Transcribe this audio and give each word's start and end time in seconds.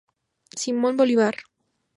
Simón 0.61 0.97
Bolívar. 0.97 1.35